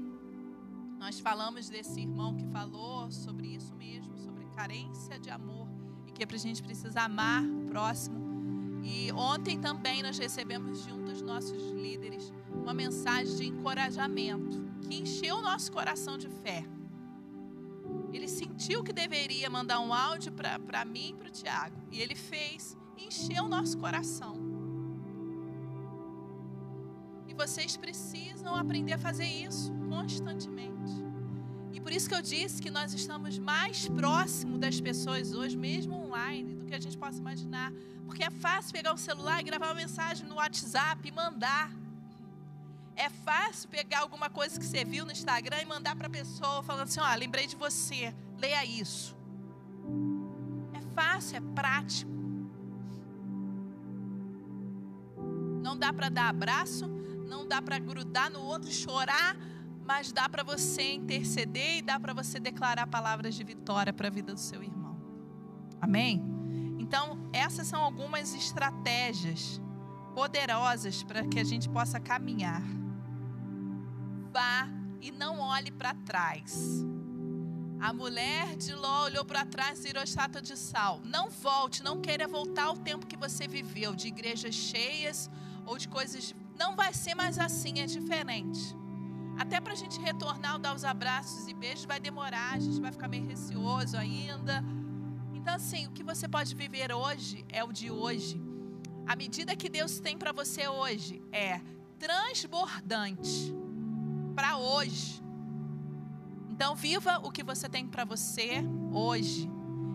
[0.98, 5.71] nós falamos desse irmão que falou sobre isso mesmo, sobre carência de amor
[6.12, 8.20] e que a gente precisa amar o próximo.
[8.84, 14.96] E ontem também nós recebemos de um dos nossos líderes uma mensagem de encorajamento que
[14.96, 16.64] encheu o nosso coração de fé.
[18.12, 21.76] Ele sentiu que deveria mandar um áudio para mim e para o Tiago.
[21.90, 22.76] E ele fez.
[22.98, 24.34] Encheu o nosso coração.
[27.26, 31.11] E vocês precisam aprender a fazer isso constantemente.
[31.72, 35.94] E por isso que eu disse que nós estamos mais próximo das pessoas hoje, mesmo
[36.04, 37.72] online, do que a gente possa imaginar.
[38.06, 41.70] Porque é fácil pegar o celular e gravar uma mensagem no WhatsApp e mandar.
[42.94, 46.62] É fácil pegar alguma coisa que você viu no Instagram e mandar para a pessoa
[46.62, 49.16] falando assim: ó, oh, lembrei de você, leia isso.
[50.74, 52.12] É fácil, é prático.
[55.62, 56.86] Não dá para dar abraço,
[57.26, 59.34] não dá para grudar no outro e chorar,
[59.84, 64.10] mas dá para você interceder e dá para você declarar palavras de vitória para a
[64.10, 64.96] vida do seu irmão.
[65.80, 66.22] Amém?
[66.78, 69.60] Então, essas são algumas estratégias
[70.14, 72.62] poderosas para que a gente possa caminhar
[74.32, 74.66] vá
[75.00, 76.84] e não olhe para trás.
[77.78, 81.00] A mulher de Ló olhou para trás e virou estátua de sal.
[81.04, 85.28] Não volte, não queira voltar ao tempo que você viveu, de igrejas cheias
[85.66, 86.34] ou de coisas.
[86.56, 88.76] Não vai ser mais assim, é diferente.
[89.38, 92.92] Até para a gente retornar, dar os abraços e beijos vai demorar, a gente vai
[92.92, 94.62] ficar meio receoso ainda.
[95.34, 98.40] Então, assim, o que você pode viver hoje é o de hoje.
[99.06, 101.60] A medida que Deus tem para você hoje é
[101.98, 103.52] transbordante
[104.34, 105.22] para hoje.
[106.48, 109.50] Então, viva o que você tem para você hoje.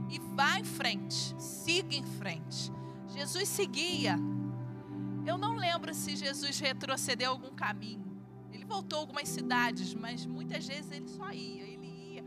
[0.10, 1.36] E vá em frente.
[1.42, 2.72] Siga em frente.
[3.10, 4.18] Jesus seguia.
[5.26, 8.07] Eu não lembro se Jesus retrocedeu algum caminho.
[8.68, 11.64] Voltou algumas cidades, mas muitas vezes ele só ia.
[11.64, 12.24] Ele ia.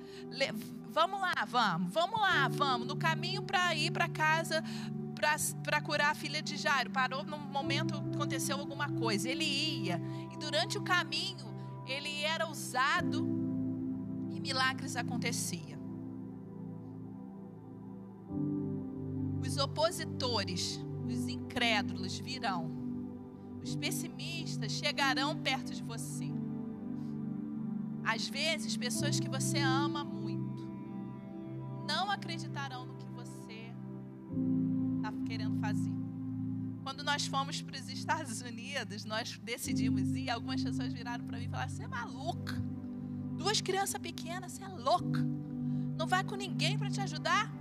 [0.90, 1.92] Vamos lá, vamos.
[1.92, 2.86] Vamos lá, vamos.
[2.86, 4.64] No caminho para ir para casa,
[5.62, 6.90] para curar a filha de Jairo.
[6.90, 9.28] Parou no momento aconteceu alguma coisa.
[9.28, 10.00] Ele ia.
[10.32, 11.46] E durante o caminho,
[11.86, 13.26] ele era usado
[14.30, 15.78] e milagres aconteciam.
[19.44, 22.79] Os opositores, os incrédulos virão.
[23.62, 26.30] Os pessimistas chegarão perto de você.
[28.04, 30.68] Às vezes, pessoas que você ama muito
[31.86, 33.72] não acreditarão no que você
[34.96, 35.92] está querendo fazer.
[36.82, 40.30] Quando nós fomos para os Estados Unidos, nós decidimos ir.
[40.30, 42.54] Algumas pessoas viraram para mim e falaram: Você é maluca?
[43.36, 45.20] Duas crianças pequenas, você é louca?
[45.96, 47.52] Não vai com ninguém para te ajudar?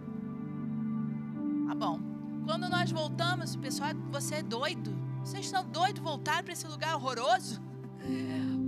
[1.70, 2.00] Ah, bom.
[2.46, 4.99] Quando nós voltamos, o pessoal, você é doido.
[5.23, 7.62] Vocês estão doidos voltar para esse lugar horroroso?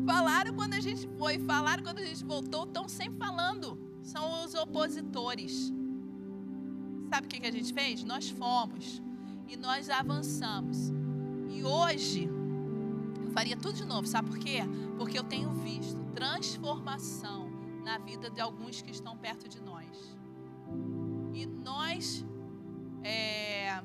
[0.06, 3.80] Falaram quando a gente foi, falaram quando a gente voltou, estão sempre falando.
[4.02, 5.72] São os opositores.
[7.10, 8.04] Sabe o que a gente fez?
[8.04, 9.02] Nós fomos
[9.48, 10.92] e nós avançamos.
[11.50, 12.30] E hoje,
[13.24, 14.60] eu faria tudo de novo, sabe por quê?
[14.98, 17.50] Porque eu tenho visto transformação
[17.84, 20.18] na vida de alguns que estão perto de nós.
[21.34, 22.26] E nós,
[23.04, 23.82] é...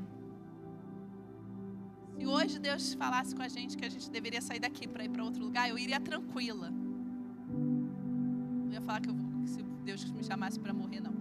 [2.19, 5.09] se hoje Deus falasse com a gente que a gente deveria sair daqui para ir
[5.09, 6.71] para outro lugar, eu iria tranquila.
[7.51, 11.15] Não ia falar que, eu, que se Deus me chamasse para morrer, não.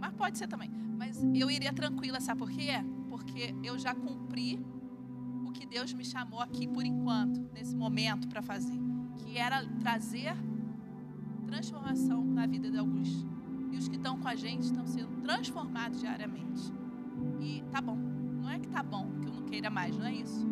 [0.00, 0.70] Mas pode ser também.
[0.96, 2.72] Mas eu iria tranquila, sabe por quê?
[3.10, 4.58] porque eu já cumpri
[5.44, 8.78] o que Deus me chamou aqui por enquanto, nesse momento para fazer,
[9.18, 10.34] que era trazer
[11.44, 13.26] transformação na vida de alguns
[13.72, 16.72] E os que estão com a gente estão sendo transformados diariamente.
[17.40, 17.98] E tá bom.
[18.40, 20.46] Não é que tá bom, que eu não queira mais, não é isso.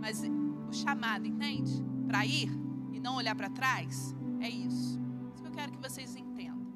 [0.00, 1.84] Mas o chamado, entende?
[2.06, 2.50] Para ir
[2.92, 5.00] e não olhar para trás, é isso.
[5.32, 6.66] Isso que eu quero que vocês entendam.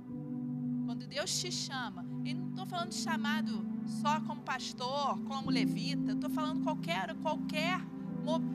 [0.84, 6.12] Quando Deus te chama, e não estou falando de chamado só como pastor, como levita,
[6.12, 7.80] estou falando qualquer qualquer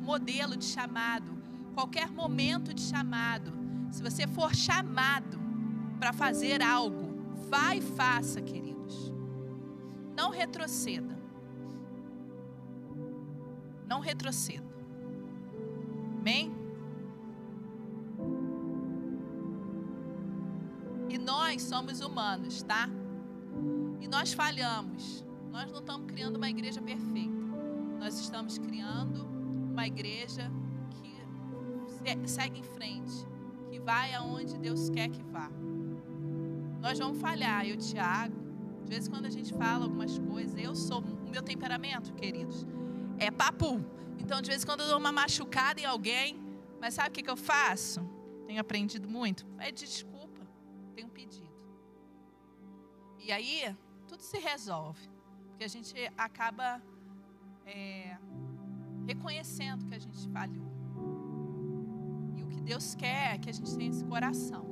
[0.04, 1.42] modelo de chamado,
[1.74, 3.54] qualquer momento de chamado.
[3.90, 5.40] Se você for chamado
[6.00, 9.14] para fazer algo, vá e faça, queridos.
[10.16, 11.21] Não retroceda.
[13.92, 14.64] Não retroceda.
[16.18, 16.50] Amém?
[21.10, 22.88] E nós somos humanos, tá?
[24.00, 25.26] E nós falhamos.
[25.52, 27.36] Nós não estamos criando uma igreja perfeita.
[28.00, 30.50] Nós estamos criando uma igreja
[31.02, 33.28] que segue em frente,
[33.70, 35.52] que vai aonde Deus quer que vá.
[36.80, 38.40] Nós vamos falhar, eu, Tiago.
[38.86, 42.66] De vez em quando a gente fala algumas coisas, eu sou o meu temperamento, queridos,
[43.22, 43.80] é papo.
[44.20, 46.40] Então, de vez em quando eu dou uma machucada em alguém,
[46.80, 48.02] mas sabe o que, que eu faço?
[48.48, 49.46] Tenho aprendido muito.
[49.60, 50.42] É de desculpa,
[50.96, 51.52] tenho pedido.
[53.20, 53.76] E aí,
[54.08, 55.08] tudo se resolve.
[55.50, 56.82] Porque a gente acaba
[57.66, 58.18] é,
[59.06, 60.72] reconhecendo que a gente falhou.
[62.36, 64.66] E o que Deus quer é que a gente tenha esse coração.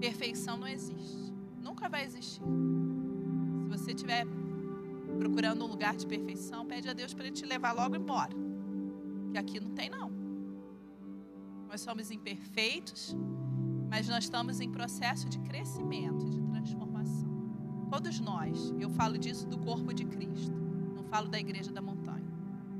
[0.00, 1.32] Perfeição não existe.
[1.62, 2.42] Nunca vai existir.
[2.42, 4.26] Se você estiver
[5.16, 8.32] procurando um lugar de perfeição, pede a Deus para Ele te levar logo embora.
[9.32, 10.10] Que aqui não tem, não.
[11.68, 13.16] Nós somos imperfeitos,
[13.90, 17.28] mas nós estamos em processo de crescimento, de transformação.
[17.90, 18.74] Todos nós.
[18.78, 20.54] Eu falo disso do corpo de Cristo.
[20.94, 22.26] Não falo da igreja da montanha.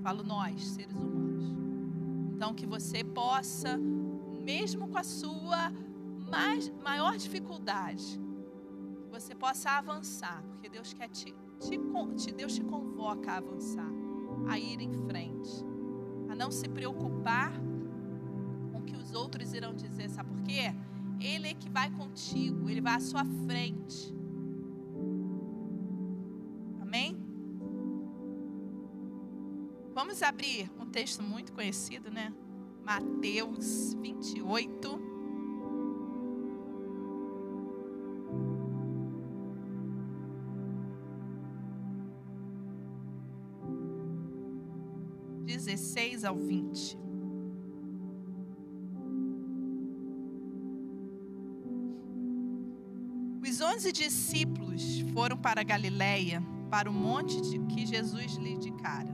[0.03, 1.45] Falo nós, seres humanos.
[2.35, 3.79] Então, que você possa,
[4.45, 5.73] mesmo com a sua
[6.29, 8.21] mais, maior dificuldade,
[9.11, 11.79] você possa avançar, porque Deus quer te, te,
[12.17, 13.91] te, Deus te convoca a avançar,
[14.49, 15.65] a ir em frente,
[16.29, 17.53] a não se preocupar
[18.73, 20.75] com o que os outros irão dizer, sabe por quê?
[21.21, 24.15] Ele é que vai contigo, ele vai à sua frente.
[26.81, 27.17] Amém?
[29.95, 32.33] Vamos abrir um texto muito conhecido, né?
[32.85, 35.06] Mateus 28.
[46.27, 46.99] Ao vinte.
[53.57, 59.09] Os onze discípulos foram para Galiléia, para o monte de que Jesus lhe indicara.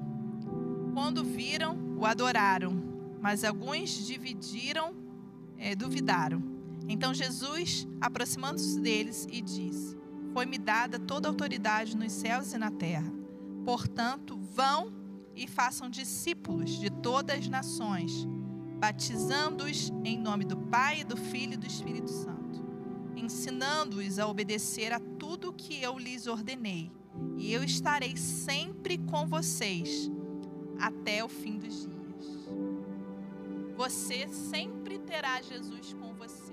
[0.92, 2.72] Quando viram, o adoraram,
[3.20, 4.96] mas alguns dividiram,
[5.56, 6.42] é, duvidaram.
[6.88, 9.96] Então Jesus, aproximando-se deles, e disse:
[10.32, 13.12] Foi-me dada toda a autoridade nos céus e na terra.
[13.64, 14.92] Portanto, vão
[15.34, 18.26] e façam discípulos de todas as nações,
[18.78, 22.42] batizando-os em nome do Pai, do Filho e do Espírito Santo
[23.22, 26.90] ensinando-os a obedecer a tudo o que eu lhes ordenei,
[27.36, 30.10] e eu estarei sempre com vocês
[30.78, 32.48] até o fim dos dias.
[33.76, 36.52] Você sempre terá Jesus com você,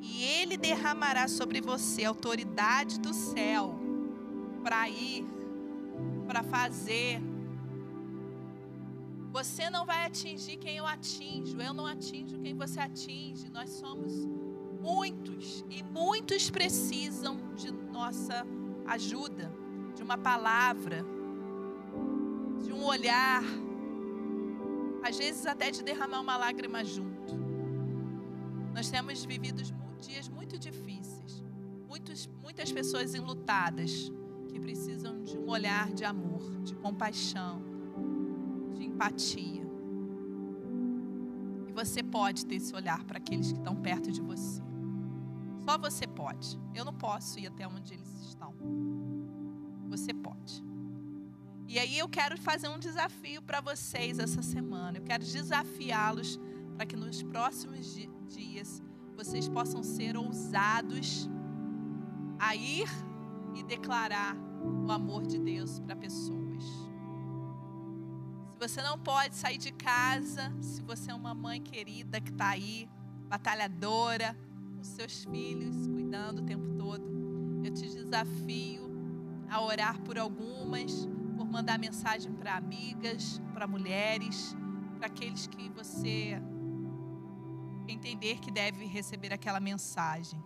[0.00, 3.78] e ele derramará sobre você a autoridade do céu
[4.62, 5.24] para ir,
[6.26, 7.20] para fazer.
[9.32, 13.48] Você não vai atingir quem eu atinjo, eu não atinjo quem você atinge.
[13.50, 14.12] Nós somos
[14.82, 18.44] Muitos e muitos precisam de nossa
[18.84, 19.48] ajuda,
[19.94, 21.04] de uma palavra,
[22.64, 23.44] de um olhar,
[25.04, 27.32] às vezes até de derramar uma lágrima junto.
[28.74, 29.62] Nós temos vivido
[30.00, 31.44] dias muito difíceis,
[31.86, 34.10] muitos, muitas pessoas enlutadas
[34.48, 37.62] que precisam de um olhar de amor, de compaixão,
[38.92, 39.62] empatia.
[41.68, 44.62] E você pode ter esse olhar para aqueles que estão perto de você.
[45.64, 46.60] Só você pode.
[46.74, 48.54] Eu não posso ir até onde eles estão.
[49.88, 50.62] Você pode.
[51.68, 54.98] E aí eu quero fazer um desafio para vocês essa semana.
[54.98, 56.38] Eu quero desafiá-los
[56.76, 57.94] para que nos próximos
[58.28, 58.82] dias
[59.16, 61.28] vocês possam ser ousados
[62.38, 62.88] a ir
[63.54, 64.36] e declarar
[64.86, 66.41] o amor de Deus para pessoas.
[66.41, 66.41] Se
[68.68, 72.88] você não pode sair de casa, se você é uma mãe querida que está aí,
[73.28, 74.38] batalhadora,
[74.80, 77.02] os seus filhos, cuidando o tempo todo.
[77.64, 78.88] Eu te desafio
[79.50, 84.54] a orar por algumas, por mandar mensagem para amigas, para mulheres,
[84.96, 86.40] para aqueles que você
[87.88, 90.40] entender que deve receber aquela mensagem.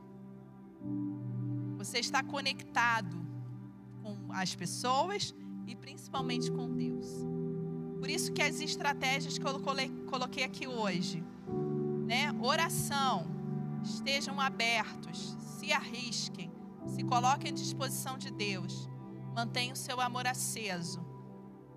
[1.76, 3.14] Você está conectado
[4.02, 5.34] com as pessoas
[5.66, 7.35] e principalmente com Deus.
[7.98, 9.60] Por isso que as estratégias que eu
[10.06, 11.22] coloquei aqui hoje,
[12.06, 12.32] né?
[12.40, 13.26] Oração,
[13.82, 16.50] estejam abertos, se arrisquem,
[16.86, 18.88] se coloquem à disposição de Deus.
[19.34, 21.04] Mantenha o seu amor aceso.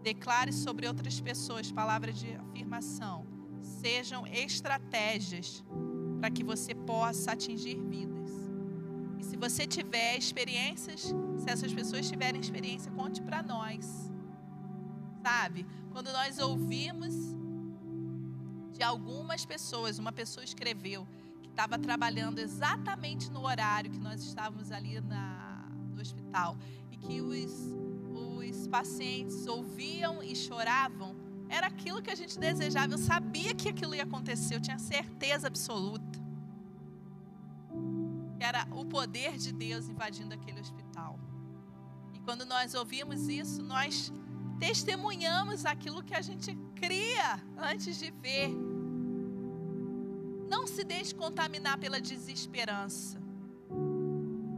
[0.01, 3.26] Declare sobre outras pessoas palavras de afirmação.
[3.61, 5.63] Sejam estratégias
[6.20, 8.30] para que você possa atingir vidas.
[9.17, 14.09] E se você tiver experiências, se essas pessoas tiverem experiência, conte para nós.
[15.30, 15.63] Sabe?
[15.91, 17.13] Quando nós ouvimos
[18.73, 21.07] de algumas pessoas, uma pessoa escreveu
[21.43, 26.57] que estava trabalhando exatamente no horário que nós estávamos ali na, no hospital
[26.91, 27.51] e que os,
[28.11, 31.15] os pacientes ouviam e choravam,
[31.47, 32.95] era aquilo que a gente desejava.
[32.95, 36.17] Eu sabia que aquilo ia acontecer, eu tinha certeza absoluta.
[38.39, 41.19] Era o poder de Deus invadindo aquele hospital.
[42.15, 44.11] E quando nós ouvimos isso, nós
[44.60, 48.49] testemunhamos aquilo que a gente cria antes de ver.
[50.49, 53.20] Não se deixe contaminar pela desesperança.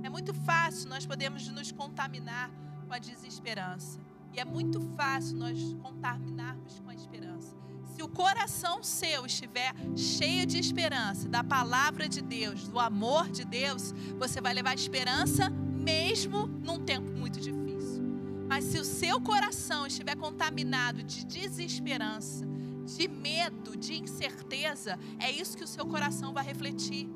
[0.04, 2.50] É muito fácil nós podemos nos contaminar
[2.88, 4.00] com a desesperança.
[4.34, 7.56] E é muito fácil nós contaminarmos com a esperança.
[7.94, 13.44] Se o coração seu estiver cheio de esperança, da palavra de Deus, do amor de
[13.44, 17.11] Deus, você vai levar esperança mesmo num tempo.
[18.52, 22.46] Mas se o seu coração estiver contaminado de desesperança,
[22.86, 27.10] de medo, de incerteza, é isso que o seu coração vai refletir.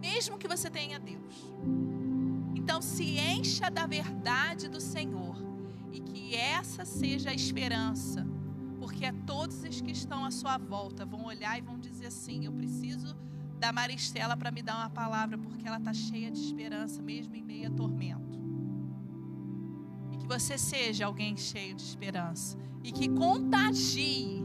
[0.00, 1.32] Mesmo que você tenha Deus.
[2.56, 5.36] Então, se encha da verdade do Senhor
[5.92, 8.26] e que essa seja a esperança,
[8.80, 12.46] porque é todos os que estão à sua volta vão olhar e vão dizer assim:
[12.46, 13.16] Eu preciso
[13.60, 17.44] da Maristela para me dar uma palavra, porque ela está cheia de esperança, mesmo em
[17.44, 18.27] meio a tormento.
[20.28, 24.42] Você seja alguém cheio de esperança e que contagie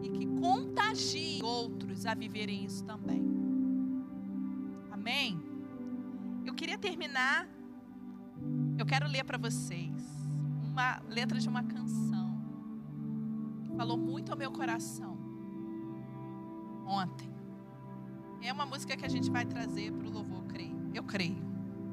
[0.00, 3.20] e que contagie outros a viverem isso também.
[4.92, 5.42] Amém?
[6.46, 7.48] Eu queria terminar.
[8.78, 10.30] Eu quero ler para vocês
[10.62, 12.40] uma letra de uma canção
[13.64, 15.18] que falou muito ao meu coração
[16.86, 17.28] ontem.
[18.40, 20.90] É uma música que a gente vai trazer para o louvor, eu creio.
[20.94, 21.42] Eu creio.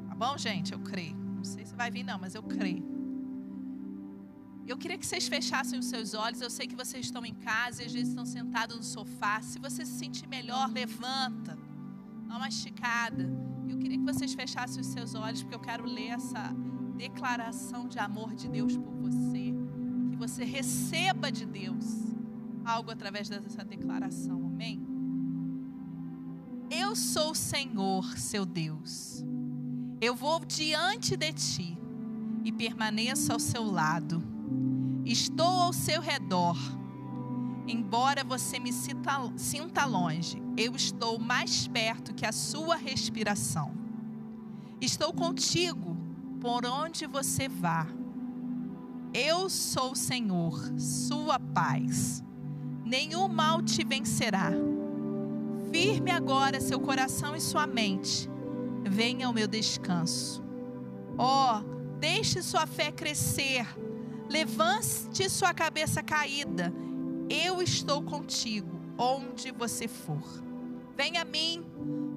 [0.08, 0.74] Tá bom, gente?
[0.74, 1.18] Eu creio.
[1.18, 2.95] Não sei se vai vir, não, mas eu creio.
[4.68, 6.42] Eu queria que vocês fechassem os seus olhos.
[6.42, 9.40] Eu sei que vocês estão em casa e às vezes estão sentados no sofá.
[9.42, 11.56] Se você se sentir melhor, levanta.
[12.28, 13.30] Dá uma esticada.
[13.70, 16.52] Eu queria que vocês fechassem os seus olhos, porque eu quero ler essa
[16.98, 19.54] declaração de amor de Deus por você.
[20.10, 21.86] Que você receba de Deus
[22.66, 24.48] algo através dessa declaração.
[24.48, 24.84] Amém?
[26.72, 29.24] Eu sou o Senhor, seu Deus.
[30.02, 31.78] Eu vou diante de ti
[32.44, 34.35] e permaneço ao seu lado
[35.06, 36.58] Estou ao seu redor.
[37.68, 43.72] Embora você me sinta, longe, eu estou mais perto que a sua respiração.
[44.82, 45.96] Estou contigo
[46.42, 47.86] por onde você vá.
[49.14, 52.24] Eu sou o Senhor, sua paz.
[52.84, 54.52] Nenhum mal te vencerá.
[55.72, 58.28] Firme agora seu coração e sua mente.
[58.84, 60.44] Venha ao meu descanso.
[61.18, 61.64] Oh,
[62.00, 63.66] deixe sua fé crescer
[64.30, 66.74] Levante sua cabeça caída.
[67.30, 70.44] Eu estou contigo, onde você for.
[70.96, 71.66] Venha a mim,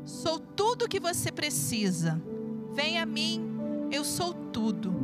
[0.04, 2.22] sou tudo o que você precisa.
[2.72, 3.42] Venha a mim,
[3.90, 4.94] eu sou tudo.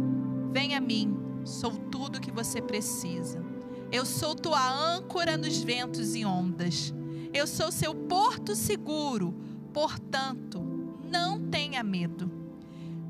[0.52, 3.44] Venha a mim, sou tudo o que você precisa.
[3.90, 4.60] Eu sou tua
[4.94, 6.92] âncora nos ventos e ondas.
[7.32, 9.34] Eu sou seu porto seguro.
[9.72, 10.62] Portanto,
[11.10, 12.30] não tenha medo.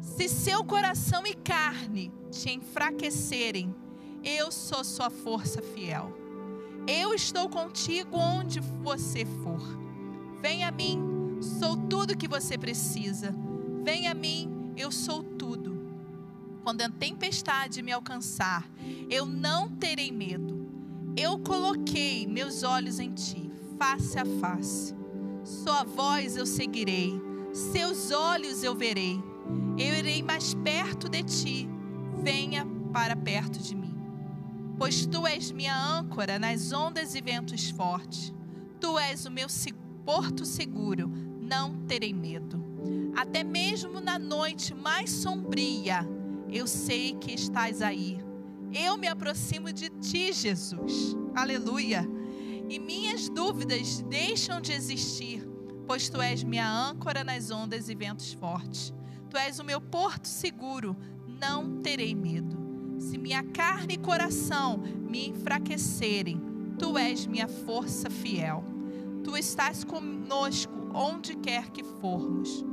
[0.01, 3.75] Se seu coração e carne te enfraquecerem,
[4.25, 6.11] eu sou sua força fiel.
[6.89, 9.61] Eu estou contigo onde você for.
[10.41, 13.35] Venha a mim, sou tudo que você precisa.
[13.83, 15.75] Venha a mim, eu sou tudo.
[16.63, 18.67] Quando a tempestade me alcançar,
[19.11, 20.65] eu não terei medo.
[21.17, 24.95] Eu coloquei meus olhos em ti, face a face.
[25.45, 27.21] Sua voz eu seguirei,
[27.53, 29.23] seus olhos eu verei.
[29.77, 31.69] Eu irei mais perto de ti.
[32.23, 33.84] Venha para perto de mim
[34.79, 38.33] pois tu és minha âncora nas ondas e ventos fortes.
[38.81, 39.47] Tu és o meu
[40.05, 41.09] porto seguro,
[41.41, 42.63] não terei medo.
[43.17, 46.07] Até mesmo na noite mais sombria,
[46.51, 48.19] eu sei que estás aí.
[48.73, 51.17] Eu me aproximo de ti, Jesus.
[51.35, 52.07] Aleluia.
[52.69, 55.47] E minhas dúvidas deixam de existir.
[55.87, 58.93] pois tu és minha âncora nas ondas e ventos fortes.
[59.31, 60.97] Tu és o meu porto seguro,
[61.27, 62.54] não terei medo.
[63.05, 66.41] Se minha carne e coração me enfraquecerem,
[66.79, 68.65] tu és minha força fiel.
[69.23, 72.65] Tu estás conosco onde quer que formos.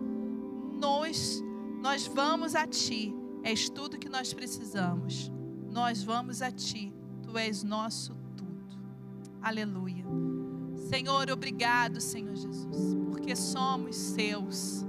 [0.80, 1.44] Nós,
[1.82, 3.14] nós vamos a ti,
[3.44, 5.30] és tudo que nós precisamos.
[5.70, 8.80] Nós vamos a ti, tu és nosso tudo.
[9.42, 10.06] Aleluia.
[10.90, 14.86] Senhor, obrigado, Senhor Jesus, porque somos seus.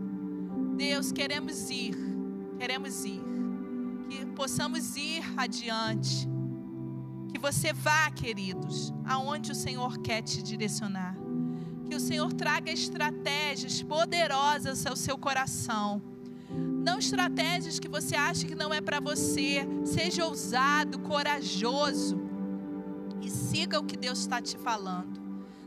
[0.76, 1.97] Deus, queremos ir,
[2.59, 3.31] queremos ir,
[4.32, 6.28] possamos ir adiante.
[7.32, 11.16] Que você vá, queridos, aonde o Senhor quer te direcionar.
[11.86, 16.02] Que o Senhor traga estratégias poderosas ao seu coração.
[16.50, 19.66] Não estratégias que você acha que não é para você.
[19.84, 22.20] Seja ousado, corajoso
[23.22, 25.20] e siga o que Deus está te falando.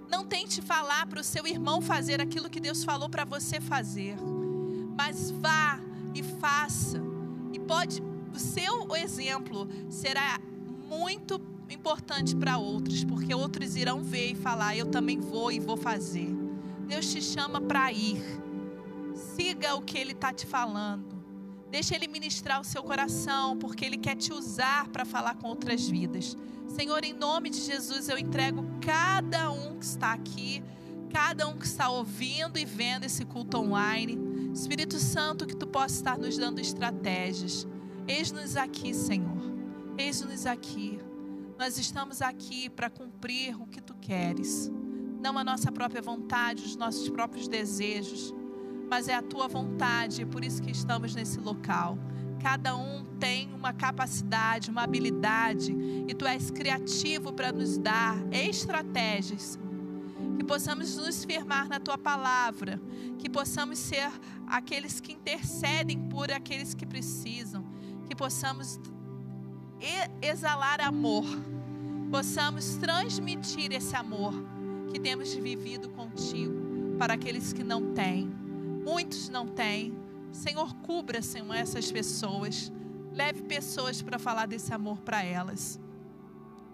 [0.09, 4.15] Não tente falar para o seu irmão fazer aquilo que Deus falou para você fazer.
[4.97, 5.79] Mas vá
[6.13, 7.01] e faça.
[7.51, 8.03] E pode,
[8.35, 10.39] o seu exemplo será
[10.89, 15.77] muito importante para outros, porque outros irão ver e falar: Eu também vou e vou
[15.77, 16.35] fazer.
[16.85, 18.21] Deus te chama para ir.
[19.15, 21.15] Siga o que Ele está te falando.
[21.71, 25.87] Deixa Ele ministrar o seu coração, porque Ele quer te usar para falar com outras
[25.87, 26.35] vidas.
[26.67, 30.61] Senhor, em nome de Jesus, eu entrego cada um que está aqui,
[31.09, 34.19] cada um que está ouvindo e vendo esse culto online.
[34.53, 37.65] Espírito Santo, que tu possa estar nos dando estratégias.
[38.07, 39.41] Eis-nos aqui, Senhor.
[39.97, 40.99] Eis-nos aqui.
[41.57, 44.71] Nós estamos aqui para cumprir o que tu queres.
[45.21, 48.33] Não a nossa própria vontade, os nossos próprios desejos,
[48.87, 51.97] mas é a tua vontade, é por isso que estamos nesse local.
[52.39, 55.75] Cada um tem uma capacidade, uma habilidade,
[56.07, 59.57] e tu és criativo para nos dar estratégias.
[60.37, 62.79] Que possamos nos firmar na tua palavra,
[63.17, 64.11] que possamos ser
[64.45, 67.65] aqueles que intercedem por aqueles que precisam,
[68.05, 68.79] que possamos
[70.21, 71.25] exalar amor,
[72.11, 74.33] possamos transmitir esse amor
[74.91, 78.27] que temos vivido contigo para aqueles que não têm.
[78.85, 79.93] Muitos não têm,
[80.31, 82.71] Senhor, cubra, Senhor, essas pessoas.
[83.11, 85.79] Leve pessoas para falar desse amor para elas.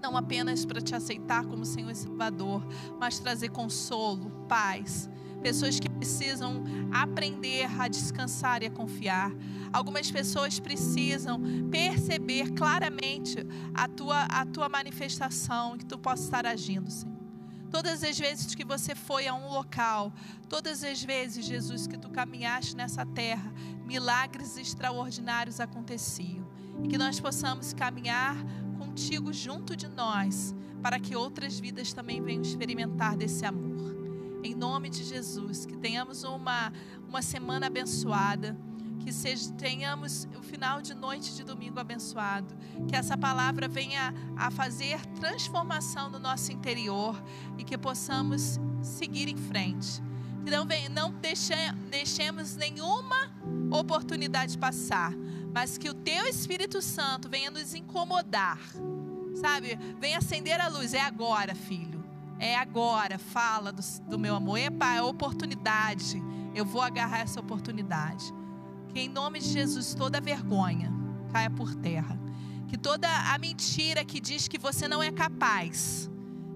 [0.01, 2.65] Não apenas para te aceitar como Senhor e Salvador,
[2.99, 5.07] mas trazer consolo, paz.
[5.41, 9.31] Pessoas que precisam aprender a descansar e a confiar.
[9.73, 13.37] Algumas pessoas precisam perceber claramente
[13.73, 17.11] a tua, a tua manifestação, que tu possa estar agindo, Senhor.
[17.71, 20.13] Todas as vezes que você foi a um local,
[20.49, 23.49] todas as vezes, Jesus, que tu caminhaste nessa terra,
[23.85, 26.45] milagres extraordinários aconteciam.
[26.83, 28.35] E que nós possamos caminhar
[28.77, 33.70] contigo junto de nós, para que outras vidas também venham experimentar desse amor.
[34.43, 36.71] Em nome de Jesus, que tenhamos uma,
[37.07, 38.57] uma semana abençoada
[39.01, 42.55] que seja, tenhamos o final de noite de domingo abençoado,
[42.87, 47.21] que essa palavra venha a fazer transformação no nosso interior
[47.57, 50.01] e que possamos seguir em frente.
[50.43, 51.53] Que não, não deixe,
[51.89, 53.31] deixemos nenhuma
[53.71, 55.13] oportunidade passar,
[55.53, 58.59] mas que o Teu Espírito Santo venha nos incomodar,
[59.35, 59.77] sabe?
[59.99, 60.93] Venha acender a luz.
[60.93, 62.00] É agora, filho.
[62.41, 63.19] É agora.
[63.19, 64.57] Fala do, do meu amor.
[64.57, 66.19] Epa, é oportunidade.
[66.55, 68.33] Eu vou agarrar essa oportunidade.
[68.89, 70.91] Que em nome de Jesus toda vergonha
[71.31, 72.19] caia por terra.
[72.67, 76.09] Que toda a mentira que diz que você não é capaz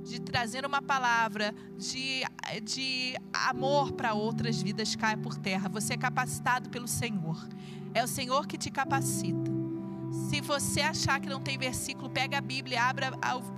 [0.03, 2.23] de trazer uma palavra de,
[2.63, 5.69] de amor para outras vidas caia por terra.
[5.69, 7.47] Você é capacitado pelo Senhor.
[7.93, 9.51] É o Senhor que te capacita.
[10.29, 13.11] Se você achar que não tem versículo, pega a Bíblia, abra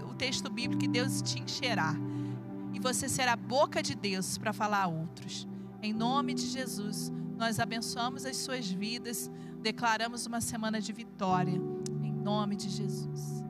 [0.09, 1.95] o texto bíblico que Deus te encherá.
[2.88, 5.46] Você será boca de Deus para falar a outros.
[5.84, 7.12] Em nome de Jesus.
[7.38, 9.30] Nós abençoamos as suas vidas,
[9.62, 11.62] declaramos uma semana de vitória,
[12.02, 13.44] em nome de Jesus.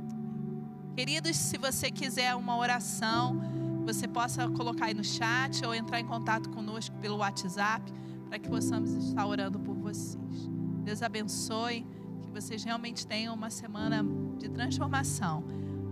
[0.95, 3.39] Queridos, se você quiser uma oração,
[3.85, 7.93] você possa colocar aí no chat ou entrar em contato conosco pelo WhatsApp,
[8.27, 10.49] para que possamos estar orando por vocês.
[10.83, 11.85] Deus abençoe,
[12.23, 14.03] que vocês realmente tenham uma semana
[14.39, 15.43] de transformação.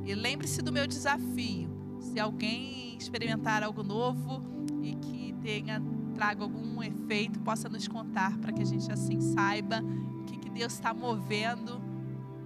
[0.04, 1.75] E lembre-se do meu desafio.
[2.16, 4.42] Se alguém experimentar algo novo
[4.82, 5.82] e que tenha
[6.14, 10.50] traga algum efeito, possa nos contar para que a gente assim saiba o que, que
[10.50, 11.82] Deus está movendo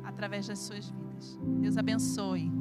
[0.03, 1.39] através das suas vidas.
[1.61, 2.51] Deus abençoe.